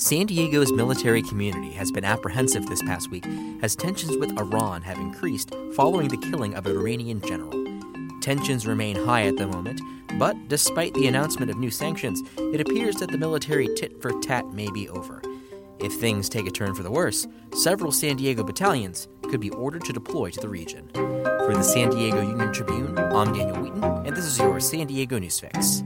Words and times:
San 0.00 0.26
Diego's 0.26 0.70
military 0.70 1.22
community 1.22 1.72
has 1.72 1.90
been 1.90 2.04
apprehensive 2.04 2.64
this 2.66 2.82
past 2.82 3.10
week 3.10 3.26
as 3.62 3.74
tensions 3.74 4.16
with 4.16 4.38
Iran 4.38 4.80
have 4.82 4.96
increased 4.96 5.52
following 5.74 6.06
the 6.06 6.16
killing 6.16 6.54
of 6.54 6.66
an 6.66 6.76
Iranian 6.76 7.20
general. 7.20 7.50
Tensions 8.20 8.64
remain 8.64 8.94
high 8.94 9.26
at 9.26 9.36
the 9.36 9.48
moment, 9.48 9.80
but 10.16 10.36
despite 10.46 10.94
the 10.94 11.08
announcement 11.08 11.50
of 11.50 11.58
new 11.58 11.72
sanctions, 11.72 12.22
it 12.36 12.60
appears 12.60 12.94
that 12.96 13.10
the 13.10 13.18
military 13.18 13.68
tit 13.74 14.00
for 14.00 14.12
tat 14.20 14.46
may 14.52 14.70
be 14.70 14.88
over. 14.88 15.20
If 15.80 15.94
things 15.94 16.28
take 16.28 16.46
a 16.46 16.52
turn 16.52 16.76
for 16.76 16.84
the 16.84 16.92
worse, 16.92 17.26
several 17.52 17.90
San 17.90 18.18
Diego 18.18 18.44
battalions 18.44 19.08
could 19.24 19.40
be 19.40 19.50
ordered 19.50 19.84
to 19.86 19.92
deploy 19.92 20.30
to 20.30 20.40
the 20.40 20.48
region. 20.48 20.88
For 20.94 21.54
the 21.54 21.64
San 21.64 21.90
Diego 21.90 22.22
Union 22.22 22.52
Tribune, 22.52 22.96
I'm 22.96 23.32
Daniel 23.32 23.60
Wheaton, 23.60 23.82
and 23.82 24.16
this 24.16 24.26
is 24.26 24.38
your 24.38 24.60
San 24.60 24.86
Diego 24.86 25.18
News 25.18 25.40
Fix. 25.40 25.82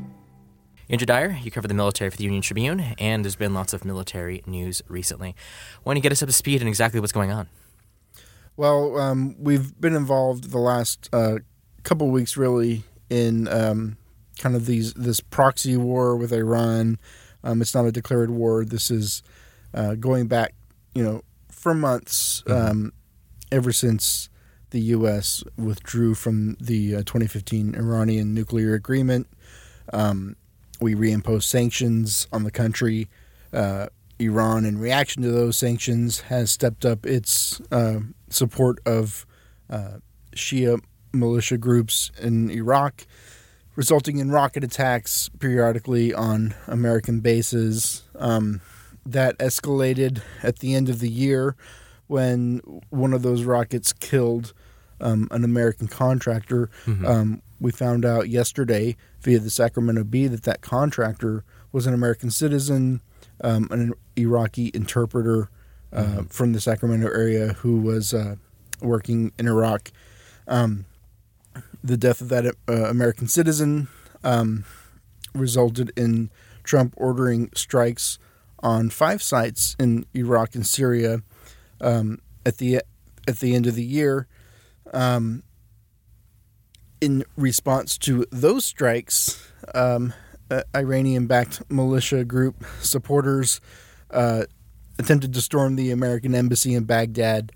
Andrew 0.89 1.07
Dyer, 1.07 1.39
you 1.43 1.51
cover 1.51 1.69
the 1.69 1.75
military 1.75 2.11
for 2.11 2.17
the 2.17 2.25
Union 2.25 2.43
Tribune, 2.43 2.81
and 2.99 3.25
there's 3.25 3.37
been 3.37 3.55
lots 3.55 3.73
of 3.73 3.85
military 3.85 4.43
news 4.47 4.83
recently. 4.89 5.35
Why 5.83 5.93
don't 5.93 5.99
you 5.99 6.03
get 6.03 6.13
us 6.13 6.23
up 6.23 6.29
to 6.29 6.33
speed 6.33 6.61
on 6.61 6.69
exactly 6.69 7.01
what's 7.01 7.13
going 7.13 7.31
on? 7.31 7.49
Well, 8.57 8.99
um, 8.99 9.37
we've 9.39 9.81
been 9.81 9.95
involved 9.95 10.51
the 10.51 10.59
last 10.59 11.09
uh, 11.13 11.39
couple 11.85 12.11
weeks, 12.11 12.37
really, 12.37 12.83
in 13.09 13.49
um, 13.49 13.97
kind 14.39 14.57
of 14.57 14.67
these 14.67 14.93
this 14.95 15.21
proxy 15.21 15.77
war 15.77 16.17
with 16.17 16.33
Iran. 16.33 16.99
Um, 17.45 17.63
it's 17.63 17.75
not 17.75 17.87
a 17.87 17.93
declared 17.93 18.31
war. 18.31 18.65
This 18.65 18.91
is 18.91 19.23
uh, 19.73 19.95
going 19.95 20.27
back, 20.27 20.55
you 20.95 21.03
know, 21.03 21.23
for 21.51 21.75
months, 21.75 22.43
mm-hmm. 22.47 22.71
Um, 22.71 22.93
ever 23.51 23.73
since 23.73 24.29
the 24.71 24.81
U.S. 24.81 25.45
withdrew 25.57 26.15
from 26.15 26.57
the 26.61 26.97
uh, 26.97 26.99
2015 27.01 27.75
Iranian 27.75 28.35
nuclear 28.35 28.75
agreement. 28.75 29.29
Um, 29.93 30.37
we 30.83 30.95
reimposed 30.95 31.45
sanctions 31.45 32.27
on 32.33 32.45
the 32.45 32.51
country. 32.51 33.09
Uh, 33.53 33.87
Iran, 34.19 34.65
in 34.65 34.79
reaction 34.79 35.23
to 35.23 35.31
those 35.31 35.57
sanctions, 35.57 36.21
has 36.23 36.51
stepped 36.51 36.85
up 36.85 37.07
its 37.07 37.61
uh, 37.71 38.01
support 38.29 38.79
of 38.87 39.27
uh, 39.71 39.99
Shia 40.35 40.81
militia 41.13 41.59
groups 41.59 42.11
in 42.21 42.51
Iraq, 42.51 43.07
resulting 43.77 44.19
in 44.19 44.31
rocket 44.31 44.65
attacks 44.65 45.29
periodically 45.39 46.13
on 46.13 46.55
American 46.67 47.21
bases. 47.21 48.03
Um, 48.17 48.61
that 49.05 49.37
escalated 49.39 50.23
at 50.43 50.61
the 50.61 50.75
end 50.75 50.89
of 50.89 51.01
the 51.01 51.11
year 51.11 51.57
when 52.07 52.59
one 52.91 53.13
of 53.13 53.23
those 53.23 53.43
rockets 53.43 53.93
killed 53.93 54.53
um, 55.01 55.29
an 55.31 55.45
American 55.45 55.89
contractor. 55.89 56.71
Mm-hmm. 56.87 57.07
Um, 57.07 57.43
we 57.63 57.71
found 57.71 58.05
out 58.05 58.29
yesterday 58.29 58.97
via 59.21 59.39
the 59.39 59.49
Sacramento 59.49 60.03
Bee 60.03 60.27
that 60.27 60.43
that 60.43 60.63
contractor 60.63 61.45
was 61.71 61.87
an 61.87 61.95
American 61.95 62.29
citizen, 62.29 63.01
um, 63.41 63.69
an 63.71 63.95
Iraqi 64.17 64.73
interpreter 64.75 65.49
uh, 65.93 66.03
mm-hmm. 66.03 66.23
from 66.25 66.53
the 66.53 66.61
Sacramento 66.61 67.07
area 67.07 67.53
who 67.53 67.81
was 67.81 68.13
uh, 68.13 68.35
working 68.81 69.31
in 69.39 69.47
Iraq. 69.47 69.93
Um, 70.49 70.87
the 71.85 71.97
death 71.97 72.21
of 72.21 72.29
that 72.31 72.47
uh, 72.69 72.73
American 72.73 73.29
citizen 73.29 73.87
um, 74.25 74.65
resulted 75.33 75.93
in 75.97 76.31
Trump 76.65 76.95
ordering 76.97 77.49
strikes 77.55 78.19
on 78.61 78.91
five 78.91 79.23
sites 79.23 79.77
in 79.79 80.05
Iraq 80.15 80.57
and 80.57 80.67
Syria 80.67 81.23
um, 81.81 82.19
at 82.45 82.59
the 82.59 82.83
at 83.29 83.39
the 83.39 83.55
end 83.55 83.69
of 83.69 83.77
the 83.77 83.85
year. 83.85 84.27
Um, 84.93 85.45
in 87.03 87.25
response 87.37 87.99
to 87.99 88.25
those 88.31 88.65
strikes, 88.65 89.45
um, 89.75 90.15
uh, 90.49 90.63
Iranian-backed 90.77 91.69
militia 91.69 92.25
group 92.25 92.65
supporters 92.81 93.61
uh, 94.13 94.45
attempted 95.01 95.35
to 95.35 95.41
storm 95.41 95.75
the 95.75 95.91
American 95.91 96.33
embassy 96.33 96.75
in 96.75 96.85
Baghdad, 96.85 97.51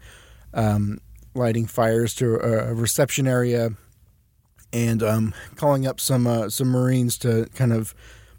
um, 0.53 0.99
lighting 1.33 1.67
fires 1.67 2.12
to 2.17 2.35
a 2.41 2.75
reception 2.75 3.29
area 3.29 3.71
and 4.73 5.01
um, 5.01 5.33
calling 5.55 5.87
up 5.87 6.01
some 6.01 6.27
uh, 6.27 6.49
some 6.49 6.69
Marines 6.69 7.17
to 7.19 7.47
kind 7.55 7.73
of 7.73 7.95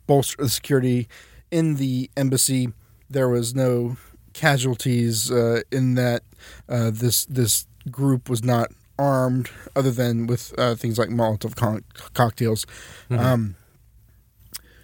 bolster 0.08 0.44
the 0.44 0.50
security 0.50 1.08
in 1.52 1.76
the 1.76 2.12
embassy. 2.18 2.74
There 3.10 3.30
was 3.30 3.56
no 3.56 3.96
casualties 4.34 5.32
uh, 5.32 5.62
in 5.72 5.96
that 5.96 6.24
uh, 6.68 6.92
this 6.92 7.24
this 7.26 7.66
group 7.90 8.30
was 8.30 8.44
not 8.44 8.72
armed, 9.00 9.50
other 9.76 9.92
than 9.92 10.28
with 10.28 10.54
uh, 10.58 10.76
things 10.76 10.98
like 10.98 11.10
Molotov 11.10 11.56
con- 11.56 11.84
cocktails. 12.14 12.66
Mm-hmm. 13.10 13.26
Um, 13.26 13.56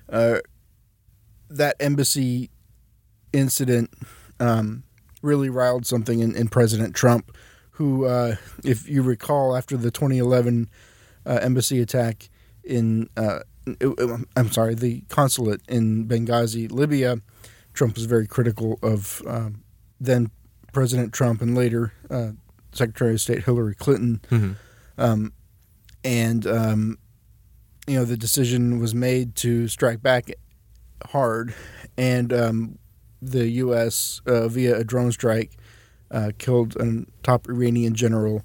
uh, 0.09 0.39
that 1.49 1.75
embassy 1.79 2.49
incident 3.31 3.91
um, 4.39 4.83
really 5.21 5.49
riled 5.49 5.85
something 5.85 6.19
in, 6.19 6.35
in 6.35 6.47
President 6.47 6.95
Trump, 6.95 7.35
who, 7.71 8.05
uh, 8.05 8.35
if 8.63 8.87
you 8.87 9.01
recall, 9.01 9.55
after 9.55 9.77
the 9.77 9.91
2011 9.91 10.69
uh, 11.25 11.39
embassy 11.41 11.81
attack 11.81 12.29
in, 12.63 13.09
uh, 13.17 13.39
I'm 14.35 14.51
sorry, 14.51 14.75
the 14.75 15.01
consulate 15.09 15.61
in 15.67 16.07
Benghazi, 16.07 16.71
Libya, 16.71 17.17
Trump 17.73 17.95
was 17.95 18.05
very 18.05 18.27
critical 18.27 18.77
of 18.83 19.21
um, 19.25 19.63
then 19.99 20.29
President 20.73 21.13
Trump 21.13 21.41
and 21.41 21.55
later 21.55 21.93
uh, 22.09 22.31
Secretary 22.73 23.13
of 23.13 23.21
State 23.21 23.43
Hillary 23.45 23.75
Clinton. 23.75 24.21
Mm-hmm. 24.29 24.51
Um, 24.97 25.33
and, 26.03 26.45
um, 26.45 26.97
you 27.87 27.95
know, 27.95 28.05
the 28.05 28.17
decision 28.17 28.79
was 28.79 28.93
made 28.93 29.35
to 29.37 29.67
strike 29.67 30.01
back 30.01 30.31
hard. 31.05 31.53
And 31.97 32.33
um, 32.33 32.79
the 33.21 33.47
U.S., 33.47 34.21
uh, 34.25 34.47
via 34.47 34.77
a 34.77 34.83
drone 34.83 35.11
strike, 35.11 35.57
uh, 36.11 36.31
killed 36.37 36.75
a 36.77 37.05
top 37.23 37.47
Iranian 37.49 37.95
general, 37.95 38.43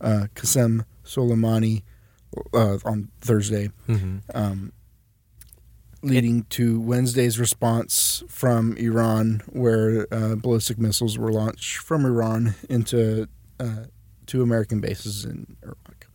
uh, 0.00 0.26
Qasem 0.34 0.84
Soleimani, 1.04 1.82
uh, 2.54 2.78
on 2.84 3.10
Thursday. 3.20 3.70
Mm-hmm. 3.88 4.18
Um, 4.34 4.72
leading 6.02 6.44
to 6.44 6.80
Wednesday's 6.80 7.38
response 7.38 8.22
from 8.26 8.76
Iran, 8.76 9.42
where 9.46 10.06
uh, 10.10 10.34
ballistic 10.36 10.78
missiles 10.78 11.18
were 11.18 11.32
launched 11.32 11.76
from 11.78 12.06
Iran 12.06 12.54
into 12.68 13.28
uh, 13.60 13.84
two 14.26 14.42
American 14.42 14.80
bases 14.80 15.24
in 15.24 15.56
Iraq. 15.62 16.06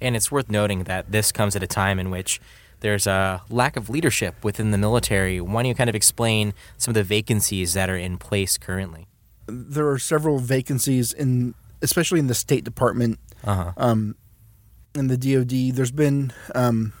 And 0.00 0.16
it's 0.16 0.32
worth 0.32 0.50
noting 0.50 0.84
that 0.84 1.12
this 1.12 1.30
comes 1.30 1.54
at 1.54 1.62
a 1.62 1.66
time 1.66 2.00
in 2.00 2.10
which 2.10 2.40
there's 2.80 3.06
a 3.06 3.42
lack 3.48 3.76
of 3.76 3.88
leadership 3.88 4.42
within 4.42 4.72
the 4.72 4.78
military. 4.78 5.40
Why 5.40 5.62
don't 5.62 5.66
you 5.66 5.74
kind 5.74 5.88
of 5.88 5.94
explain 5.94 6.54
some 6.76 6.90
of 6.90 6.94
the 6.96 7.04
vacancies 7.04 7.74
that 7.74 7.88
are 7.88 7.96
in 7.96 8.18
place 8.18 8.58
currently? 8.58 9.06
There 9.46 9.88
are 9.88 9.98
several 9.98 10.38
vacancies 10.38 11.12
in, 11.12 11.54
especially 11.80 12.18
in 12.18 12.26
the 12.26 12.34
State 12.34 12.64
Department, 12.64 13.20
uh-huh. 13.44 13.72
um, 13.76 14.16
in 14.94 15.06
the 15.06 15.16
DoD. 15.16 15.76
There's 15.76 15.92
been 15.92 16.32
um, 16.54 16.92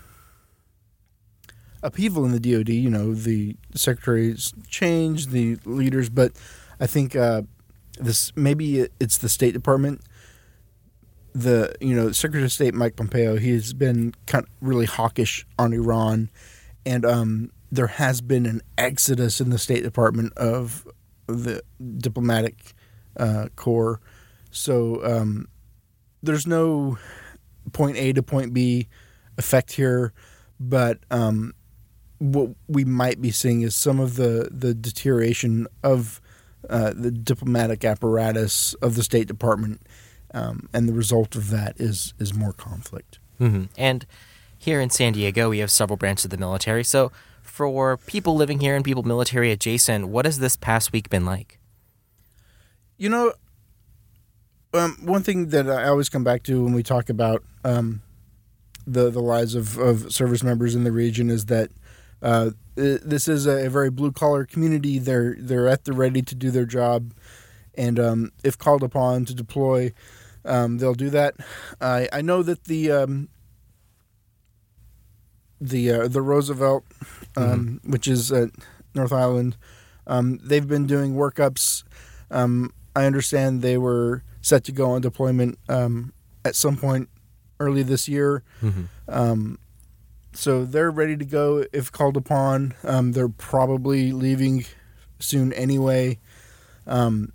upheaval 1.82 2.24
in 2.24 2.30
the 2.32 2.40
DoD. 2.40 2.68
You 2.68 2.90
know, 2.90 3.14
the 3.14 3.56
secretaries 3.74 4.52
changed, 4.68 5.30
the 5.30 5.56
leaders, 5.64 6.08
but 6.08 6.32
I 6.78 6.86
think 6.86 7.16
uh, 7.16 7.42
this 8.04 8.32
maybe 8.36 8.88
it's 9.00 9.18
the 9.18 9.28
State 9.28 9.52
Department. 9.52 10.00
The 11.34 11.74
you 11.80 11.94
know 11.94 12.12
Secretary 12.12 12.44
of 12.44 12.52
State 12.52 12.74
Mike 12.74 12.96
Pompeo 12.96 13.36
he's 13.36 13.72
been 13.72 14.14
kind 14.26 14.44
of 14.44 14.50
really 14.60 14.86
hawkish 14.86 15.46
on 15.58 15.72
Iran, 15.72 16.30
and 16.84 17.04
um, 17.06 17.50
there 17.70 17.86
has 17.86 18.20
been 18.20 18.44
an 18.44 18.60
exodus 18.76 19.40
in 19.40 19.50
the 19.50 19.58
State 19.58 19.82
Department 19.82 20.32
of 20.36 20.86
the 21.26 21.62
diplomatic 21.98 22.74
uh, 23.16 23.46
corps. 23.56 24.00
So 24.50 25.02
um, 25.04 25.48
there's 26.22 26.46
no 26.46 26.98
point 27.72 27.96
A 27.96 28.12
to 28.12 28.22
point 28.22 28.52
B 28.52 28.88
effect 29.38 29.72
here, 29.72 30.12
but 30.60 30.98
um, 31.10 31.54
what 32.18 32.50
we 32.68 32.84
might 32.84 33.20
be 33.20 33.30
seeing 33.30 33.62
is 33.62 33.74
some 33.74 33.98
of 33.98 34.16
the 34.16 34.48
the 34.52 34.74
deterioration 34.74 35.66
of 35.82 36.20
uh, 36.68 36.92
the 36.94 37.10
diplomatic 37.10 37.84
apparatus 37.84 38.74
of 38.74 38.94
the 38.94 39.02
State 39.02 39.26
Department, 39.26 39.80
um, 40.34 40.68
and 40.72 40.88
the 40.88 40.92
result 40.92 41.34
of 41.36 41.50
that 41.50 41.74
is 41.78 42.14
is 42.18 42.32
more 42.34 42.52
conflict. 42.52 43.18
Mm-hmm. 43.40 43.64
And 43.76 44.06
here 44.56 44.80
in 44.80 44.90
San 44.90 45.12
Diego, 45.12 45.50
we 45.50 45.58
have 45.58 45.70
several 45.70 45.96
branches 45.96 46.26
of 46.26 46.30
the 46.30 46.36
military. 46.36 46.84
So, 46.84 47.10
for 47.42 47.96
people 47.96 48.36
living 48.36 48.60
here 48.60 48.76
and 48.76 48.84
people 48.84 49.02
military 49.02 49.50
adjacent, 49.50 50.08
what 50.08 50.24
has 50.24 50.38
this 50.38 50.56
past 50.56 50.92
week 50.92 51.10
been 51.10 51.26
like? 51.26 51.58
You 52.96 53.08
know, 53.08 53.32
um, 54.72 54.96
one 55.02 55.22
thing 55.22 55.48
that 55.48 55.68
I 55.68 55.88
always 55.88 56.08
come 56.08 56.24
back 56.24 56.44
to 56.44 56.62
when 56.62 56.72
we 56.72 56.82
talk 56.82 57.10
about 57.10 57.42
um, 57.64 58.02
the 58.86 59.10
the 59.10 59.20
lives 59.20 59.54
of, 59.54 59.78
of 59.78 60.12
service 60.12 60.42
members 60.42 60.74
in 60.74 60.84
the 60.84 60.92
region 60.92 61.30
is 61.30 61.46
that 61.46 61.70
uh, 62.22 62.50
this 62.74 63.28
is 63.28 63.46
a 63.46 63.68
very 63.68 63.90
blue 63.90 64.12
collar 64.12 64.44
community. 64.44 64.98
They're 64.98 65.36
they're 65.38 65.68
at 65.68 65.84
the 65.84 65.92
ready 65.92 66.22
to 66.22 66.34
do 66.34 66.50
their 66.50 66.66
job, 66.66 67.12
and 67.74 67.98
um, 67.98 68.32
if 68.42 68.56
called 68.56 68.82
upon 68.82 69.24
to 69.26 69.34
deploy, 69.34 69.92
um, 70.44 70.78
they'll 70.78 70.94
do 70.94 71.10
that. 71.10 71.34
I 71.80 72.08
I 72.12 72.22
know 72.22 72.42
that 72.42 72.64
the 72.64 72.90
um, 72.90 73.28
the 75.60 75.90
uh, 75.90 76.08
the 76.08 76.22
Roosevelt, 76.22 76.84
um, 77.36 77.80
mm-hmm. 77.82 77.92
which 77.92 78.08
is 78.08 78.32
at 78.32 78.50
North 78.94 79.12
Island, 79.12 79.56
Um, 80.06 80.38
they've 80.42 80.66
been 80.66 80.86
doing 80.86 81.14
workups. 81.14 81.84
Um, 82.30 82.72
I 82.96 83.04
understand 83.06 83.62
they 83.62 83.78
were 83.78 84.22
set 84.40 84.64
to 84.64 84.72
go 84.72 84.90
on 84.90 85.00
deployment 85.00 85.58
um, 85.68 86.12
at 86.44 86.56
some 86.56 86.76
point 86.76 87.08
early 87.60 87.82
this 87.82 88.08
year. 88.08 88.42
Mm-hmm. 88.60 88.84
So 90.34 90.64
they're 90.64 90.90
ready 90.90 91.16
to 91.16 91.24
go 91.24 91.64
if 91.72 91.92
called 91.92 92.16
upon. 92.16 92.74
Um, 92.84 93.12
they're 93.12 93.28
probably 93.28 94.12
leaving 94.12 94.64
soon 95.18 95.52
anyway. 95.52 96.18
Um, 96.86 97.32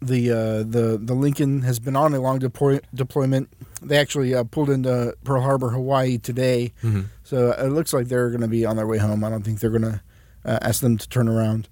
the 0.00 0.30
uh, 0.30 0.58
the 0.64 0.98
the 1.00 1.14
Lincoln 1.14 1.62
has 1.62 1.78
been 1.78 1.94
on 1.96 2.12
a 2.14 2.20
long 2.20 2.38
deploy- 2.38 2.80
deployment. 2.94 3.48
They 3.80 3.96
actually 3.98 4.34
uh, 4.34 4.44
pulled 4.44 4.70
into 4.70 5.16
Pearl 5.24 5.42
Harbor, 5.42 5.70
Hawaii 5.70 6.18
today, 6.18 6.72
Mm-hmm. 6.82 7.02
so 7.24 7.50
it 7.52 7.68
looks 7.68 7.92
like 7.92 8.08
they're 8.08 8.30
going 8.30 8.40
to 8.40 8.48
be 8.48 8.64
on 8.64 8.76
their 8.76 8.86
way 8.86 8.98
home. 8.98 9.22
I 9.24 9.30
don't 9.30 9.42
think 9.42 9.60
they're 9.60 9.70
going 9.70 9.82
to 9.82 10.00
uh, 10.44 10.58
ask 10.62 10.80
them 10.80 10.98
to 10.98 11.08
turn 11.08 11.28
around. 11.28 11.68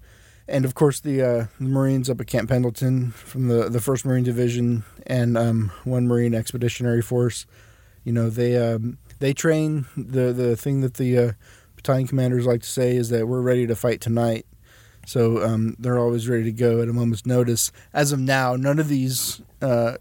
And 0.47 0.65
of 0.65 0.75
course, 0.75 0.99
the, 0.99 1.21
uh, 1.21 1.45
the 1.59 1.67
Marines 1.69 2.09
up 2.09 2.19
at 2.19 2.27
Camp 2.27 2.49
Pendleton 2.49 3.11
from 3.11 3.47
the 3.47 3.69
the 3.69 3.79
First 3.81 4.05
Marine 4.05 4.23
Division 4.23 4.83
and 5.07 5.37
um, 5.37 5.71
one 5.83 6.07
Marine 6.07 6.33
Expeditionary 6.33 7.01
Force. 7.01 7.45
You 8.05 8.11
know, 8.13 8.29
they 8.29 8.57
um, 8.57 8.97
they 9.21 9.33
train. 9.33 9.85
the 9.95 10.33
The 10.33 10.55
thing 10.57 10.81
that 10.81 10.95
the 10.95 11.17
uh, 11.17 11.31
battalion 11.77 12.07
commanders 12.07 12.45
like 12.45 12.61
to 12.63 12.69
say 12.69 12.95
is 12.95 13.09
that 13.09 13.27
we're 13.27 13.41
ready 13.41 13.65
to 13.67 13.75
fight 13.75 14.01
tonight. 14.01 14.45
So 15.07 15.43
um, 15.43 15.75
they're 15.79 15.97
always 15.97 16.27
ready 16.29 16.43
to 16.43 16.51
go 16.51 16.81
at 16.81 16.87
a 16.89 16.93
moment's 16.93 17.25
notice. 17.25 17.71
As 17.93 18.11
of 18.11 18.19
now, 18.19 18.55
none 18.55 18.77
of 18.77 18.87
these 18.87 19.41
uh, 19.61 19.97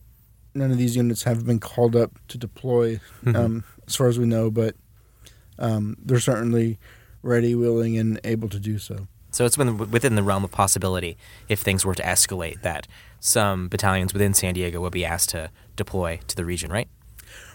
none 0.55 0.71
of 0.73 0.79
these 0.79 0.97
units 0.97 1.23
have 1.23 1.47
been 1.47 1.61
called 1.61 1.95
up 1.95 2.19
to 2.29 2.37
deploy, 2.37 3.01
Mhm. 3.25 3.37
um, 3.37 3.65
as 3.87 3.95
far 3.97 4.09
as 4.09 4.19
we 4.19 4.27
know. 4.27 4.51
But 4.51 4.75
um, 5.59 5.97
they're 6.05 6.21
certainly 6.21 6.79
ready, 7.23 7.55
willing, 7.55 7.97
and 7.99 8.19
able 8.25 8.49
to 8.49 8.59
do 8.59 8.79
so. 8.79 9.07
So 9.31 9.45
it's 9.45 9.57
within 9.57 10.17
the 10.17 10.23
realm 10.25 10.43
of 10.45 10.51
possibility 10.51 11.17
if 11.49 11.61
things 11.61 11.85
were 11.85 11.95
to 11.95 12.03
escalate 12.03 12.63
that 12.63 12.89
some 13.21 13.69
battalions 13.69 14.13
within 14.13 14.35
San 14.35 14.55
Diego 14.55 14.81
would 14.81 14.93
be 14.93 15.05
asked 15.05 15.29
to 15.31 15.51
deploy 15.77 16.19
to 16.27 16.35
the 16.35 16.45
region, 16.45 16.73
right? 16.73 16.89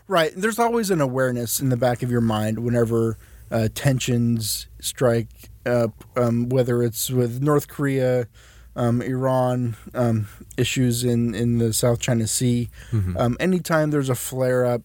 Right. 0.08 0.32
There's 0.36 0.60
always 0.60 0.92
an 0.92 1.02
awareness 1.02 1.60
in 1.60 1.70
the 1.70 1.78
back 1.78 2.04
of 2.04 2.12
your 2.12 2.22
mind 2.22 2.60
whenever 2.60 3.18
uh, 3.50 3.70
tensions 3.74 4.68
strike 4.80 5.30
up, 5.66 6.04
um, 6.16 6.50
whether 6.50 6.84
it's 6.84 7.10
with 7.10 7.42
North 7.42 7.68
Korea, 7.68 8.28
um, 8.76 9.02
Iran, 9.02 9.76
um, 9.96 10.28
issues 10.58 11.04
in, 11.04 11.34
in 11.34 11.58
the 11.58 11.74
South 11.74 12.00
China 12.00 12.28
Sea. 12.28 12.70
Mhm. 12.92 13.20
Um, 13.20 13.38
anytime 13.40 13.90
there's 13.92 14.10
a 14.10 14.16
flare 14.16 14.66
up, 14.66 14.82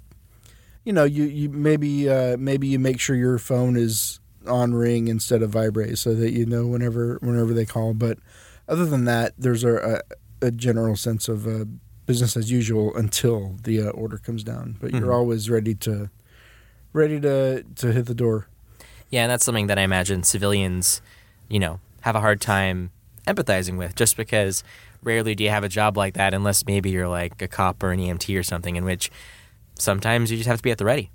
you 0.84 0.92
know, 0.92 1.04
you, 1.04 1.24
you 1.24 1.48
maybe 1.50 2.08
uh, 2.08 2.36
maybe 2.38 2.66
you 2.68 2.78
make 2.78 2.98
sure 3.00 3.14
your 3.14 3.38
phone 3.38 3.76
is 3.76 4.20
on 4.46 4.72
ring 4.72 5.08
instead 5.08 5.42
of 5.42 5.50
vibrate 5.50 5.98
so 5.98 6.14
that 6.14 6.32
you 6.32 6.46
know 6.46 6.66
whenever 6.66 7.18
whenever 7.20 7.52
they 7.52 7.66
call. 7.66 7.92
But 7.92 8.18
other 8.66 8.86
than 8.86 9.04
that, 9.04 9.34
there's 9.36 9.64
a, 9.64 10.00
a, 10.40 10.46
a 10.46 10.50
general 10.50 10.96
sense 10.96 11.28
of 11.28 11.46
uh, 11.46 11.64
business 12.10 12.36
as 12.36 12.50
usual 12.50 12.94
until 12.96 13.56
the 13.62 13.80
uh, 13.82 13.90
order 13.90 14.18
comes 14.18 14.42
down. 14.42 14.76
But 14.80 14.90
Mhm. 14.92 15.00
you're 15.00 15.12
always 15.14 15.48
ready 15.48 15.74
to 15.86 16.10
ready 16.92 17.20
to 17.20 17.62
to 17.76 17.92
hit 17.92 18.06
the 18.06 18.14
door. 18.14 18.46
Yeah, 19.10 19.22
and 19.24 19.30
that's 19.30 19.44
something 19.44 19.68
that 19.68 19.78
I 19.78 19.82
imagine 19.82 20.22
civilians, 20.24 21.00
you 21.48 21.58
know, 21.60 21.78
have 22.02 22.16
a 22.16 22.20
hard 22.20 22.40
time 22.40 22.90
empathizing 23.26 23.76
with 23.78 23.94
just 23.94 24.16
because 24.16 24.64
rarely 25.02 25.34
do 25.34 25.44
you 25.44 25.50
have 25.50 25.64
a 25.64 25.68
job 25.68 25.96
like 25.96 26.14
that 26.14 26.34
unless 26.34 26.66
maybe 26.66 26.90
you're 26.90 27.08
like 27.08 27.40
a 27.42 27.48
cop 27.48 27.82
or 27.82 27.92
an 27.92 28.00
EMT 28.00 28.36
or 28.38 28.42
something 28.42 28.76
in 28.76 28.84
which 28.84 29.10
sometimes 29.78 30.30
you 30.30 30.36
just 30.36 30.48
have 30.48 30.58
to 30.58 30.62
be 30.62 30.70
at 30.70 30.78
the 30.78 30.84
ready. 30.84 31.10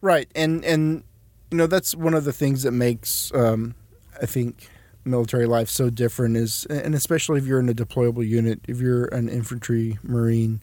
Right, 0.00 0.28
and 0.34 0.64
and 0.64 1.02
you 1.50 1.56
know 1.58 1.66
that's 1.66 1.94
one 1.94 2.14
of 2.14 2.24
the 2.24 2.32
things 2.32 2.62
that 2.62 2.72
makes 2.72 3.32
um, 3.34 3.74
I 4.22 4.26
think 4.26 4.68
military 5.04 5.46
life 5.46 5.68
so 5.68 5.90
different 5.90 6.36
is, 6.36 6.64
and 6.66 6.94
especially 6.94 7.38
if 7.38 7.46
you're 7.46 7.60
in 7.60 7.68
a 7.68 7.74
deployable 7.74 8.26
unit, 8.26 8.60
if 8.68 8.80
you're 8.80 9.06
an 9.06 9.28
infantry 9.28 9.98
marine, 10.02 10.62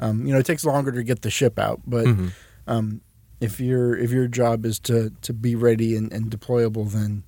um, 0.00 0.26
you 0.26 0.32
know 0.32 0.38
it 0.38 0.46
takes 0.46 0.64
longer 0.64 0.92
to 0.92 1.02
get 1.02 1.22
the 1.22 1.30
ship 1.30 1.58
out, 1.58 1.80
but 1.86 2.06
Mhm. 2.06 2.32
um, 2.66 3.00
if 3.40 3.60
your 3.60 3.96
if 3.96 4.10
your 4.10 4.26
job 4.28 4.64
is 4.66 4.78
to 4.80 5.10
to 5.22 5.32
be 5.32 5.54
ready 5.54 5.96
and, 5.96 6.12
and 6.12 6.30
deployable, 6.30 6.90
then 6.90 7.22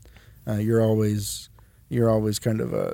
uh, 0.47 0.55
you're 0.59 0.83
always 0.83 1.49
you're 1.89 2.11
always 2.11 2.39
kind 2.39 2.61
of 2.61 2.73
uh, 2.75 2.93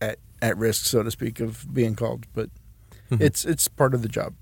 at 0.00 0.18
at 0.42 0.56
risk, 0.56 0.84
so 0.84 1.02
to 1.02 1.10
speak, 1.10 1.40
of 1.40 1.66
being 1.72 1.94
called. 1.94 2.26
But 2.34 2.50
Mhm. 3.10 3.20
it's 3.20 3.44
it's 3.44 3.66
part 3.68 3.94
of 3.94 4.02
the 4.02 4.08
job. 4.08 4.34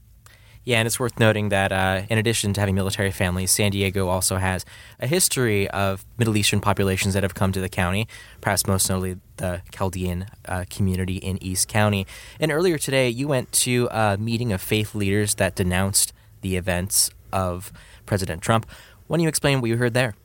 Yeah, 0.66 0.78
and 0.78 0.86
it's 0.86 0.98
worth 0.98 1.20
noting 1.20 1.50
that 1.50 1.70
uh, 1.70 2.02
in 2.10 2.18
addition 2.18 2.52
to 2.54 2.60
having 2.60 2.74
military 2.74 3.12
families, 3.12 3.52
San 3.52 3.70
Diego 3.70 4.08
also 4.08 4.36
has 4.36 4.64
a 4.98 5.06
history 5.06 5.70
of 5.70 6.04
Middle 6.18 6.36
Eastern 6.36 6.60
populations 6.60 7.14
that 7.14 7.22
have 7.22 7.34
come 7.34 7.52
to 7.52 7.60
the 7.60 7.68
county, 7.68 8.08
perhaps 8.40 8.66
most 8.66 8.90
notably 8.90 9.16
the 9.36 9.62
Chaldean 9.70 10.26
uh, 10.46 10.64
community 10.68 11.18
in 11.18 11.40
East 11.40 11.68
County. 11.68 12.04
And 12.40 12.50
earlier 12.50 12.78
today, 12.78 13.08
you 13.08 13.28
went 13.28 13.52
to 13.52 13.88
a 13.92 14.16
meeting 14.16 14.52
of 14.52 14.60
faith 14.60 14.92
leaders 14.92 15.36
that 15.36 15.54
denounced 15.54 16.12
the 16.40 16.56
events 16.56 17.10
of 17.32 17.72
President 18.04 18.42
Trump. 18.42 18.66
Why 19.06 19.18
don't 19.18 19.22
you 19.22 19.28
explain 19.28 19.60
what 19.60 19.70
you 19.70 19.76
heard 19.76 19.94
there? 19.94 20.16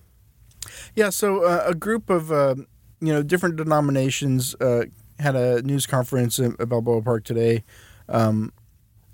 Yeah, 0.95 1.11
so 1.11 1.43
uh, 1.43 1.65
a 1.67 1.75
group 1.75 2.09
of 2.09 2.31
uh, 2.31 2.55
you 2.99 3.13
know 3.13 3.21
different 3.21 3.57
denominations 3.57 4.55
uh, 4.55 4.85
had 5.19 5.35
a 5.35 5.61
news 5.61 5.85
conference 5.85 6.39
at 6.39 6.67
Balboa 6.67 7.03
Park 7.03 7.25
today. 7.25 7.63
Um, 8.09 8.51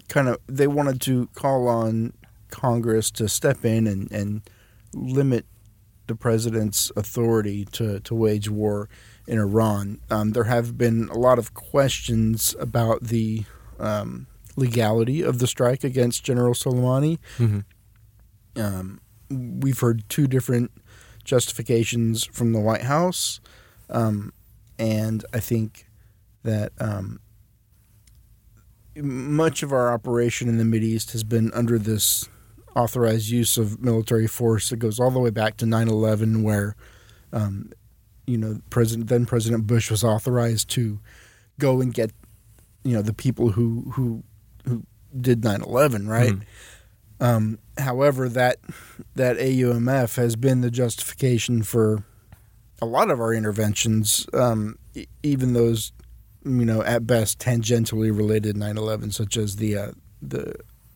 kind 0.07 0.27
of, 0.27 0.37
they 0.47 0.67
wanted 0.67 1.01
to 1.01 1.27
call 1.35 1.67
on 1.67 2.13
Congress 2.49 3.11
to 3.11 3.27
step 3.27 3.65
in 3.65 3.87
and, 3.87 4.11
and 4.11 4.41
limit 4.93 5.45
the 6.07 6.15
president's 6.15 6.91
authority 6.95 7.65
to, 7.65 7.99
to 7.99 8.15
wage 8.15 8.49
war 8.49 8.89
in 9.27 9.37
Iran. 9.39 9.99
Um, 10.09 10.31
there 10.31 10.45
have 10.45 10.77
been 10.77 11.09
a 11.09 11.17
lot 11.17 11.37
of 11.37 11.53
questions 11.53 12.55
about 12.59 13.03
the 13.03 13.43
um, 13.79 14.27
legality 14.55 15.21
of 15.21 15.39
the 15.39 15.47
strike 15.47 15.83
against 15.83 16.23
General 16.23 16.53
Soleimani. 16.53 17.19
Mm-hmm. 17.37 18.61
Um, 18.61 19.01
we've 19.29 19.79
heard 19.79 20.07
two 20.09 20.27
different 20.27 20.71
justifications 21.23 22.23
from 22.23 22.53
the 22.53 22.59
White 22.59 22.83
House, 22.83 23.41
um, 23.89 24.31
and 24.79 25.25
I 25.33 25.41
think 25.41 25.87
that 26.43 26.71
um, 26.79 27.19
much 29.01 29.63
of 29.63 29.71
our 29.71 29.93
operation 29.93 30.47
in 30.49 30.57
the 30.57 30.65
Mid 30.65 30.83
East 30.83 31.11
has 31.11 31.23
been 31.23 31.51
under 31.53 31.77
this 31.77 32.27
authorized 32.75 33.29
use 33.29 33.57
of 33.57 33.81
military 33.81 34.27
force 34.27 34.69
that 34.69 34.77
goes 34.77 34.99
all 34.99 35.11
the 35.11 35.19
way 35.19 35.29
back 35.31 35.57
to 35.57 35.65
9/11, 35.65 36.43
where 36.43 36.75
um, 37.33 37.71
you 38.25 38.37
know 38.37 38.59
President 38.69 39.07
then 39.09 39.25
President 39.25 39.67
Bush 39.67 39.89
was 39.91 40.03
authorized 40.03 40.69
to 40.71 40.99
go 41.59 41.81
and 41.81 41.93
get 41.93 42.11
you 42.83 42.93
know 42.93 43.01
the 43.01 43.13
people 43.13 43.49
who 43.49 43.91
who 43.93 44.23
who 44.65 44.83
did 45.19 45.41
9/11, 45.41 46.07
right? 46.07 46.33
Mhm. 46.33 46.41
Um, 47.19 47.59
however, 47.77 48.29
that 48.29 48.57
that 49.15 49.37
AUMF 49.37 50.15
has 50.17 50.35
been 50.35 50.61
the 50.61 50.69
justification 50.71 51.63
for 51.63 52.03
a 52.79 52.85
lot 52.85 53.09
of 53.09 53.19
our 53.19 53.33
interventions, 53.33 54.27
um, 54.33 54.77
e- 54.93 55.07
even 55.23 55.53
those 55.53 55.91
you 56.47 56.65
know 56.65 56.81
at 56.83 57.05
best 57.05 57.39
tangentially 57.39 58.15
related 58.15 58.55
9/11, 58.55 59.13
such 59.13 59.37
as 59.37 59.57
the 59.57 59.77
uh, 59.77 59.91
the 60.21 60.53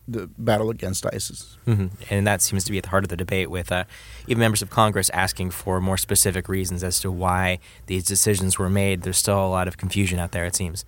the 0.08 0.28
battle 0.36 0.68
against 0.70 1.06
ISIS. 1.06 1.56
hmm 1.64 1.86
And 2.10 2.26
that 2.26 2.42
seems 2.42 2.64
to 2.64 2.72
be 2.72 2.78
at 2.78 2.84
the 2.84 2.90
heart 2.90 3.04
of 3.04 3.08
the 3.08 3.16
debate, 3.16 3.50
with 3.50 3.70
uh, 3.70 3.84
even 4.26 4.40
members 4.40 4.62
of 4.62 4.70
Congress 4.70 5.10
asking 5.10 5.50
for 5.50 5.80
more 5.80 5.96
specific 5.96 6.48
reasons 6.48 6.82
as 6.82 6.98
to 7.00 7.10
why 7.10 7.58
these 7.86 8.04
decisions 8.04 8.58
were 8.58 8.70
made. 8.70 9.02
There's 9.02 9.18
still 9.18 9.44
a 9.44 9.48
lot 9.48 9.68
of 9.68 9.76
confusion 9.76 10.18
out 10.18 10.32
there, 10.32 10.44
it 10.44 10.56
seems. 10.56 10.84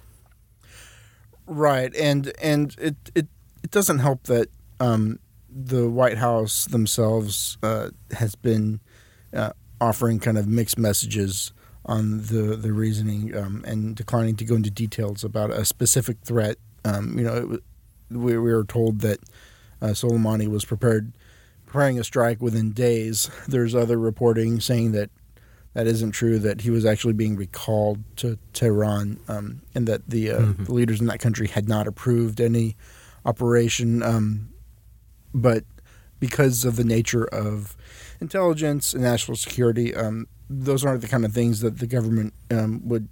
Right, 1.47 1.95
and 1.95 2.33
and 2.41 2.75
it 2.79 2.97
it, 3.15 3.27
it 3.63 3.71
doesn't 3.71 3.99
help 3.99 4.25
that 4.25 4.49
um, 4.81 5.19
the 5.49 5.89
White 5.89 6.19
House 6.19 6.65
themselves 6.65 7.59
uh, 7.63 7.91
has 8.13 8.35
been 8.35 8.81
uh, 9.33 9.53
offering 9.81 10.19
kind 10.19 10.39
of 10.39 10.47
mixed 10.49 10.79
messages 10.79 11.53
on 11.87 12.19
the 12.23 12.57
the 12.57 12.73
reasoning 12.73 13.37
um, 13.37 13.63
and 13.67 13.95
declining 13.97 14.37
to 14.37 14.45
go 14.45 14.55
into 14.55 14.71
details 14.71 15.25
about 15.25 15.51
a 15.51 15.65
specific 15.65 16.19
threat. 16.25 16.57
Um, 16.85 17.19
you 17.19 17.25
know, 17.25 17.35
it, 17.55 17.63
we, 18.11 18.39
we 18.39 18.53
were 18.53 18.65
told 18.65 19.01
that 19.01 19.19
uh, 19.83 19.89
Soleimani 19.89 20.49
was 20.49 20.65
prepared 20.65 21.13
preparing 21.67 21.99
a 21.99 22.05
strike 22.05 22.41
within 22.41 22.73
days. 22.73 23.31
There's 23.49 23.75
other 23.75 23.99
reporting 23.99 24.61
saying 24.61 24.93
that 24.93 25.11
that 25.75 25.87
isn't 25.87 26.13
true. 26.13 26.39
That 26.39 26.61
he 26.63 26.71
was 26.71 26.85
actually 26.87 27.15
being 27.15 27.37
recalled 27.37 27.99
to 28.17 28.39
Tehran, 28.53 29.19
um, 29.29 29.61
and 29.75 29.87
that 29.89 30.09
the, 30.09 30.31
uh, 30.31 30.39
Mhm. 30.41 30.67
the 30.67 30.73
leaders 30.73 31.01
in 31.01 31.07
that 31.09 31.19
country 31.21 31.49
had 31.49 31.69
not 31.69 31.87
approved 31.89 32.41
any 32.41 32.77
operation. 33.25 34.03
Um, 34.03 34.51
but 35.35 35.65
because 36.21 36.65
of 36.65 36.77
the 36.77 36.85
nature 36.85 37.25
of 37.25 37.77
intelligence 38.25 38.95
and 38.95 39.03
national 39.03 39.37
security, 39.37 39.95
um, 39.95 40.27
those 40.49 40.85
aren't 40.85 41.03
the 41.03 41.09
kind 41.09 41.25
of 41.25 41.33
things 41.33 41.61
that 41.61 41.79
the 41.79 41.87
government 41.87 42.33
um, 42.51 42.81
would 42.89 43.09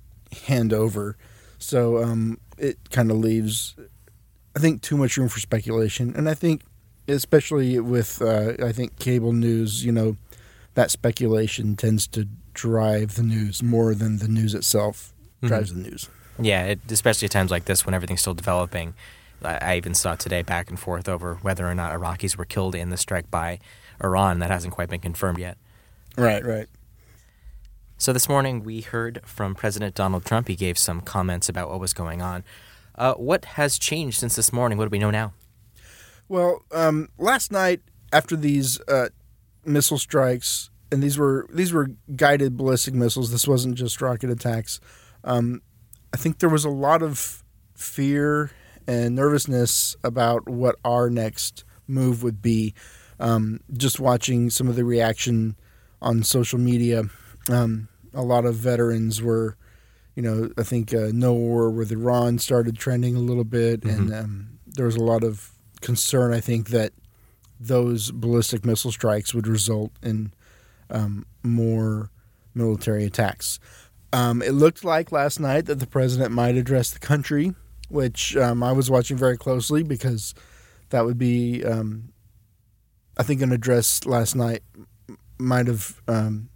hand 0.47 0.73
over. 0.73 1.16
So 1.59 2.02
um, 2.02 2.38
it 2.59 2.76
kind 2.90 3.11
of 3.11 3.19
leaves, 3.19 3.76
I 4.57 4.59
think, 4.59 4.83
too 4.83 4.97
much 4.97 5.16
room 5.16 5.28
for 5.28 5.40
speculation. 5.40 6.14
And 6.16 6.28
I 6.28 6.35
think, 6.35 6.62
especially 7.07 7.78
with, 7.78 8.21
uh, 8.21 8.54
I 8.71 8.73
think, 8.73 8.99
cable 8.99 9.33
news, 9.33 9.85
you 9.85 9.92
know, 9.92 10.16
that 10.75 10.90
speculation 10.90 11.76
tends 11.76 12.07
to 12.09 12.26
drive 12.54 13.14
the 13.14 13.23
news 13.23 13.62
more 13.62 13.95
than 13.95 14.19
the 14.19 14.28
news 14.28 14.54
itself 14.54 15.12
drives 15.42 15.73
the 15.75 15.81
news. 15.81 16.09
Yeah, 16.40 16.64
it, 16.64 16.81
especially 16.90 17.26
at 17.26 17.33
times 17.33 17.50
like 17.50 17.64
this 17.64 17.85
when 17.85 17.95
everything's 17.95 18.21
still 18.21 18.35
developing. 18.35 18.95
I, 19.42 19.59
I 19.61 19.76
even 19.76 19.95
saw 19.95 20.14
today 20.14 20.42
back 20.42 20.71
and 20.71 20.78
forth 20.78 21.09
over 21.09 21.35
whether 21.42 21.66
or 21.69 21.75
not 21.75 21.92
Iraqis 21.99 22.37
were 22.37 22.45
killed 22.45 22.75
in 22.75 22.90
the 22.90 22.97
strike 22.97 23.31
by 23.31 23.59
Iran. 24.02 24.38
That 24.40 24.50
hasn't 24.50 24.75
quite 24.75 24.88
been 24.88 25.00
confirmed 25.00 25.38
yet. 25.38 25.59
Right, 26.16 26.44
right. 26.44 26.68
So 27.99 28.12
this 28.12 28.28
morning 28.28 28.64
we 28.64 28.80
heard 28.80 29.21
from 29.25 29.54
President 29.54 29.94
Donald 29.94 30.25
Trump. 30.25 30.49
He 30.49 30.56
gave 30.56 30.76
some 30.76 31.00
comments 31.00 31.49
about 31.49 31.71
what 31.71 31.80
was 31.80 31.92
going 31.92 32.21
on. 32.21 32.42
Uh, 32.97 33.14
what 33.14 33.44
has 33.44 33.78
changed 33.78 34.18
since 34.18 34.37
this 34.37 34.52
morning? 34.52 34.76
What 34.76 34.87
do 34.87 34.90
we 34.90 34.99
know 34.99 35.11
now? 35.11 35.32
Well, 36.28 36.62
um, 36.73 37.09
last 37.18 37.52
night 37.52 37.80
after 38.12 38.37
these 38.37 38.80
uh, 38.88 39.09
missile 39.64 39.99
strikes, 39.99 40.71
and 40.90 41.02
these 41.02 41.16
were 41.16 41.47
these 41.52 41.73
were 41.73 41.90
guided 42.16 42.56
ballistic 42.56 42.94
missiles. 42.94 43.30
This 43.30 43.49
wasn't 43.49 43.76
just 43.76 44.00
rocket 44.02 44.30
attacks. 44.30 44.80
Um, 45.25 45.62
I 46.12 46.16
think 46.16 46.38
there 46.38 46.49
was 46.49 46.64
a 46.64 46.71
lot 46.71 47.02
of 47.02 47.42
fear 47.75 48.50
and 48.87 49.14
nervousness 49.14 49.97
about 50.04 50.49
what 50.49 50.76
our 50.85 51.09
next 51.09 51.64
move 51.87 52.23
would 52.23 52.42
be. 52.42 52.75
Um, 53.22 53.60
just 53.72 54.00
watching 54.00 54.50
some 54.50 54.68
of 54.68 54.74
the 54.74 54.84
reaction 54.84 55.54
on 56.00 56.24
social 56.24 56.58
media, 56.58 57.04
um, 57.48 57.88
a 58.12 58.22
lot 58.22 58.44
of 58.44 58.56
veterans 58.56 59.22
were, 59.22 59.56
you 60.16 60.22
know, 60.22 60.50
I 60.58 60.64
think 60.64 60.92
uh, 60.92 61.10
no 61.12 61.32
war 61.32 61.70
with 61.70 61.92
Iran 61.92 62.38
started 62.40 62.76
trending 62.76 63.14
a 63.14 63.20
little 63.20 63.44
bit, 63.44 63.84
and 63.84 64.12
um, 64.12 64.58
there 64.66 64.86
was 64.86 64.96
a 64.96 65.04
lot 65.04 65.22
of 65.22 65.52
concern. 65.80 66.32
I 66.32 66.40
think 66.40 66.70
that 66.70 66.92
those 67.60 68.10
ballistic 68.10 68.64
missile 68.64 68.90
strikes 68.90 69.32
would 69.32 69.46
result 69.46 69.92
in 70.02 70.32
um, 70.90 71.24
more 71.44 72.10
military 72.54 73.04
attacks. 73.04 73.60
Um, 74.12 74.42
it 74.42 74.52
looked 74.52 74.84
like 74.84 75.12
last 75.12 75.38
night 75.40 75.66
that 75.66 75.78
the 75.78 75.86
president 75.86 76.32
might 76.32 76.56
address 76.56 76.90
the 76.90 76.98
country, 76.98 77.54
which 77.88 78.36
um, 78.36 78.62
I 78.62 78.72
was 78.72 78.90
watching 78.90 79.16
very 79.16 79.38
closely 79.38 79.84
because 79.84 80.34
that 80.90 81.04
would 81.04 81.18
be, 81.18 81.64
um, 81.64 82.12
I 83.16 83.23
think, 83.23 83.42
an 83.42 83.52
address 83.52 84.04
last 84.07 84.35
night 84.35 84.62
might 85.38 85.66
have 85.66 86.00
um, 86.09 86.49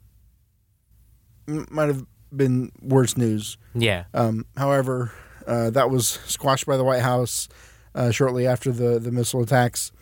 might 1.46 1.88
have 1.88 2.04
been 2.34 2.70
worse 2.82 3.16
news. 3.16 3.56
Yeah. 3.74 4.04
Um, 4.14 4.46
however, 4.56 5.12
uh, 5.46 5.70
that 5.70 5.90
was 5.90 6.08
squashed 6.26 6.66
by 6.66 6.76
the 6.76 6.84
White 6.84 7.02
House 7.02 7.48
uh, 7.94 8.10
shortly 8.10 8.46
after 8.46 8.72
the, 8.72 8.98
the 8.98 9.10
missile 9.12 9.42
attacks. 9.42 9.92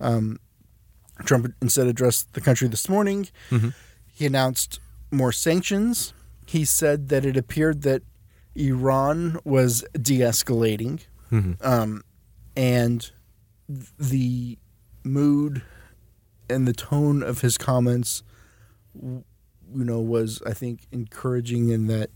Um, 0.00 0.38
Trump 1.24 1.52
instead 1.60 1.86
addressed 1.86 2.32
the 2.32 2.40
country 2.40 2.68
this 2.68 2.88
morning. 2.88 3.28
Mhm. 3.50 3.74
He 4.12 4.24
announced 4.26 4.80
more 5.10 5.32
sanctions. 5.32 6.12
He 6.46 6.64
said 6.64 7.08
that 7.08 7.24
it 7.26 7.36
appeared 7.36 7.82
that 7.82 8.02
Iran 8.54 9.38
was 9.44 9.84
de 10.00 10.20
escalating. 10.20 11.00
Mhm. 11.30 11.56
Um, 11.64 12.02
and 12.56 13.10
the 13.98 14.58
mood 15.04 15.62
and 16.48 16.66
the 16.66 16.72
tone 16.72 17.22
of 17.22 17.40
his 17.40 17.58
comments, 17.58 18.22
you 18.94 19.24
know, 19.72 20.00
was, 20.00 20.42
I 20.46 20.52
think, 20.52 20.86
encouraging 20.92 21.68
in 21.70 21.86
that 21.88 22.10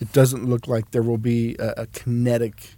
it 0.00 0.12
doesn't 0.12 0.48
look 0.48 0.68
like 0.68 0.90
there 0.90 1.02
will 1.02 1.18
be 1.18 1.56
a, 1.58 1.82
a 1.82 1.86
kinetic 1.86 2.74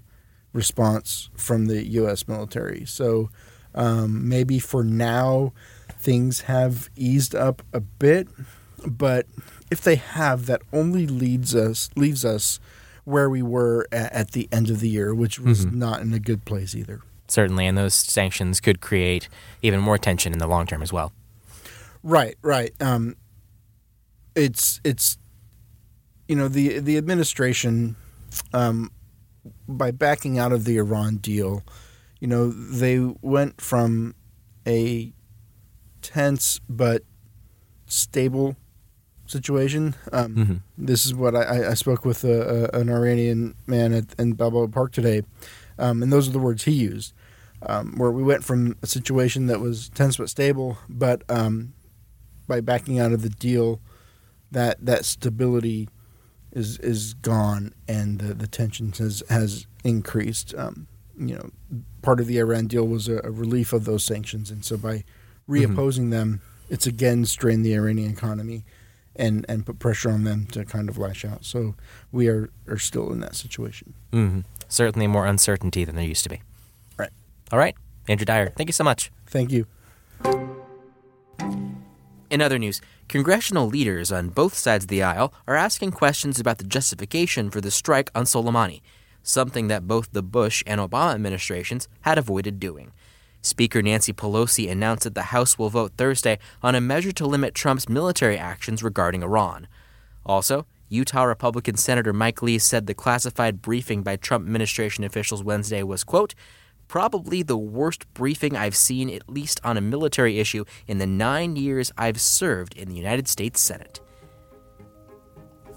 response 0.53 1.31
from 1.37 1.67
the 1.67 1.85
U.S. 1.87 2.29
military. 2.29 2.85
So 2.85 3.31
um, 3.75 4.29
maybe 4.29 4.59
for 4.59 4.85
now, 4.85 5.53
things 5.99 6.43
have 6.43 6.89
eased 6.97 7.35
up 7.35 7.63
a 7.73 7.81
bit, 7.81 8.29
but 8.87 9.27
if 9.71 9.81
they 9.81 9.97
have, 9.97 10.47
that 10.47 10.63
only 10.73 11.07
leads 11.07 11.55
us 11.55 11.91
leaves 11.97 12.25
us 12.25 12.61
where 13.05 13.29
we 13.31 13.43
were 13.43 13.87
at, 13.91 14.13
at 14.13 14.31
the 14.33 14.49
end 14.53 14.71
of 14.71 14.81
the 14.81 14.89
year, 14.89 15.15
which 15.15 15.39
was 15.39 15.65
not 15.65 16.01
in 16.01 16.13
a 16.13 16.19
good 16.19 16.45
place 16.45 16.75
either. 16.75 17.01
Certainly, 17.29 17.67
and 17.67 17.77
those 17.77 17.95
sanctions 17.95 18.61
could 18.61 18.81
create 18.81 19.29
even 19.63 19.81
more 19.81 19.99
tension 19.99 20.33
in 20.33 20.39
the 20.39 20.47
long 20.47 20.67
term 20.67 20.83
as 20.83 20.93
well. 20.93 21.13
Right, 22.03 22.37
right. 22.43 22.73
Um, 22.81 23.17
it's 24.35 24.81
it's 24.85 25.19
you 26.29 26.37
know 26.37 26.49
the 26.49 26.79
the 26.79 26.97
administration 26.97 27.97
um, 28.53 28.91
by 29.69 29.91
backing 29.91 30.39
out 30.39 30.53
of 30.53 30.65
the 30.65 30.77
Iran 30.79 31.17
deal, 31.17 31.63
you 32.21 32.29
know 32.29 32.51
they 32.51 32.99
went 33.21 33.61
from 33.61 34.15
a 34.67 35.13
tense 36.03 36.61
but 36.69 37.03
stable 37.87 38.57
situation. 39.27 39.95
Um, 40.13 40.35
Mhm. 40.35 40.61
This 40.79 41.05
is 41.05 41.15
what 41.15 41.35
I, 41.35 41.43
I- 41.43 41.71
I 41.71 41.75
spoke 41.75 42.05
with 42.05 42.25
a, 42.25 42.71
a, 42.73 42.81
an 42.81 42.89
Iranian 42.89 43.55
man 43.67 43.93
at 43.93 44.15
in 44.19 44.33
Balboa 44.35 44.69
Park 44.69 44.93
today, 44.93 45.23
um, 45.79 46.03
and 46.03 46.13
those 46.13 46.29
are 46.29 46.33
the 46.33 46.39
words 46.39 46.65
he 46.65 46.73
used. 46.73 47.13
Um, 47.61 47.95
where 47.97 48.13
we 48.13 48.23
went 48.23 48.45
from 48.45 48.77
a 48.83 48.87
situation 48.87 49.47
that 49.47 49.59
was 49.59 49.89
tense 49.89 50.17
but 50.17 50.31
stable, 50.31 50.79
but 50.89 51.25
um, 51.29 51.73
by 52.47 52.61
backing 52.61 53.01
out 53.01 53.13
of 53.13 53.23
the 53.23 53.29
deal, 53.29 53.81
that 54.53 54.85
that 54.85 55.05
stability 55.05 55.89
is 56.53 56.79
is 56.79 57.15
gone, 57.15 57.75
and 57.89 58.21
the, 58.21 58.35
the 58.35 58.47
tension 58.47 58.93
has 58.99 59.23
has 59.29 59.67
increased. 59.85 60.55
Um, 60.57 60.87
you 61.19 61.35
know, 61.35 61.51
part 62.01 62.21
of 62.21 62.27
the 62.27 62.39
Iran 62.39 62.69
deal 62.69 62.87
was 62.87 63.09
a, 63.09 63.21
a 63.25 63.31
relief 63.31 63.73
of 63.73 63.85
those 63.85 64.05
sanctions, 64.05 64.53
and 64.53 64.65
so 64.65 64.77
by 64.77 65.03
reopposing 65.49 66.11
them, 66.11 66.41
it's 66.71 66.87
again 66.87 67.25
strained 67.25 67.65
the 67.65 67.75
Iranian 67.75 68.13
economy, 68.13 68.65
and 69.19 69.45
and 69.49 69.67
put 69.67 69.79
pressure 69.79 70.11
on 70.11 70.25
them 70.25 70.47
to 70.53 70.65
kind 70.65 70.89
of 70.89 70.97
lash 70.99 71.25
out. 71.25 71.45
So 71.45 71.75
we 72.13 72.29
are 72.29 72.51
are 72.67 72.79
still 72.79 73.13
in 73.13 73.21
that 73.21 73.35
situation. 73.35 73.95
hmm 74.13 74.41
Certainly 74.69 75.07
more 75.07 75.27
uncertainty 75.27 75.85
than 75.85 75.97
there 75.97 76.05
used 76.05 76.25
to 76.25 76.29
be. 76.31 76.43
Right. 76.99 77.11
All 77.51 77.59
right. 77.59 77.75
Andrew 78.07 78.25
Dyer, 78.27 78.51
thank 78.57 78.69
you 78.69 78.73
so 78.75 78.85
much. 78.85 79.11
Thank 79.27 79.51
you. 79.51 79.67
In 82.31 82.43
other 82.43 82.59
news, 82.59 82.81
congressional 83.09 83.67
leaders 83.67 84.13
on 84.13 84.29
both 84.29 84.55
sides 84.55 84.85
of 84.85 84.89
the 84.89 85.03
aisle 85.03 85.33
are 85.47 85.57
asking 85.57 85.93
questions 85.93 86.39
about 86.39 86.59
the 86.59 86.65
justification 86.65 87.51
for 87.51 87.61
the 87.63 87.71
strike 87.71 88.11
on 88.15 88.25
Soleimani, 88.27 88.83
something 89.23 89.69
that 89.69 89.89
both 89.89 90.13
the 90.13 90.23
Bush 90.23 90.63
and 90.67 90.79
Obama 90.81 91.15
administrations 91.15 91.89
had 92.03 92.19
avoided 92.19 92.61
doing. 92.61 92.93
Speaker 93.49 93.83
Nancy 93.83 94.13
Pelosi 94.13 94.71
announced 94.71 95.05
that 95.05 95.15
the 95.15 95.23
House 95.23 95.59
will 95.59 95.71
vote 95.71 95.93
Thursday 95.97 96.39
on 96.63 96.75
a 96.75 96.81
measure 96.81 97.13
to 97.13 97.27
limit 97.27 97.55
Trump's 97.55 97.89
military 97.89 98.39
actions 98.39 98.83
regarding 98.83 99.23
Iran. 99.23 99.67
Also, 100.25 100.67
Utah 100.89 101.25
Republican 101.25 101.77
Senator 101.77 102.13
Mike 102.13 102.43
Lee 102.43 102.59
said 102.59 102.87
the 102.87 102.95
classified 102.95 103.61
briefing 103.61 104.03
by 104.03 104.17
Trump 104.17 104.47
administration 104.47 105.05
officials 105.05 105.43
Wednesday 105.43 105.83
was, 105.83 106.05
quote, 106.05 106.35
probably 106.89 107.43
the 107.43 107.57
worst 107.57 108.13
briefing 108.15 108.57
I've 108.57 108.77
seen, 108.77 109.11
at 109.11 109.29
least 109.29 109.61
on 109.63 109.77
a 109.77 109.83
military 109.83 110.39
issue, 110.39 110.65
in 110.87 110.99
the 110.99 111.07
nine 111.07 111.57
years 111.57 111.93
I've 111.99 112.21
served 112.21 112.77
in 112.77 112.89
the 112.89 112.97
United 112.97 113.29
States 113.29 113.61
Senate. 113.61 114.01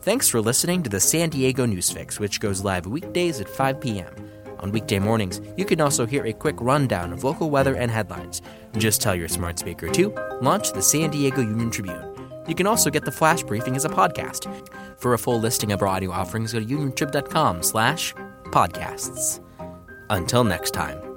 Thanks 0.02 0.30
for 0.30 0.42
listening 0.42 0.82
to 0.84 0.90
the 0.90 1.00
San 1.00 1.30
Diego 1.30 1.66
News 1.66 1.92
Fix, 1.92 2.20
which 2.20 2.40
goes 2.40 2.64
live 2.64 2.88
weekdays 2.88 3.40
at 3.40 3.50
5 3.50 3.80
p.m. 3.80 4.31
On 4.62 4.72
weekday 4.72 5.00
mornings, 5.00 5.42
you 5.58 5.66
can 5.66 5.82
also 5.82 6.06
hear 6.06 6.26
a 6.26 6.34
quick 6.34 6.56
rundown 6.60 7.14
of 7.14 7.24
local 7.24 7.50
weather 7.50 7.76
and 7.76 7.90
headlines. 7.90 8.42
Just 8.78 9.02
tell 9.02 9.16
your 9.16 9.28
smart 9.28 9.60
speaker 9.60 9.90
to 9.90 10.14
launch 10.42 10.72
the 10.72 10.82
San 10.82 11.10
Diego 11.10 11.42
Union 11.42 11.72
Tribune. 11.72 12.12
You 12.48 12.56
can 12.56 12.68
also 12.68 12.90
get 12.90 13.06
the 13.06 13.12
flash 13.12 13.44
briefing 13.44 13.76
as 13.76 13.86
a 13.86 13.90
podcast. 13.90 14.48
For 14.98 15.14
a 15.14 15.20
full 15.20 15.40
listing 15.40 15.72
of 15.72 15.82
our 15.82 15.88
audio 15.88 16.12
offerings, 16.12 16.54
go 16.54 16.60
to 16.60 16.66
uniontrib.com 16.66 17.64
slash 17.64 18.14
podcasts. 18.46 19.40
Until 20.10 20.44
next 20.44 20.72
time. 20.72 21.11